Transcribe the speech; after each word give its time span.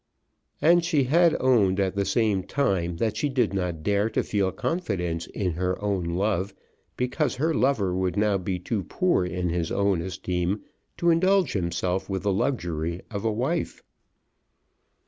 And 0.63 0.83
she 0.83 1.03
had 1.03 1.37
owned 1.39 1.79
at 1.79 1.93
the 1.93 2.05
same 2.05 2.41
time 2.41 2.97
that 2.97 3.15
she 3.17 3.29
did 3.29 3.53
not 3.53 3.83
dare 3.83 4.09
to 4.09 4.23
feel 4.23 4.51
confidence 4.51 5.27
in 5.27 5.51
her 5.51 5.79
own 5.79 6.03
love, 6.05 6.55
because 6.97 7.35
her 7.35 7.53
lover 7.53 7.93
would 7.93 8.17
now 8.17 8.39
be 8.39 8.57
too 8.57 8.81
poor 8.83 9.23
in 9.23 9.49
his 9.49 9.71
own 9.71 10.01
esteem 10.01 10.63
to 10.97 11.11
indulge 11.11 11.53
himself 11.53 12.09
with 12.09 12.23
the 12.23 12.33
luxury 12.33 13.03
of 13.11 13.23
a 13.23 13.31
wife. 13.31 13.83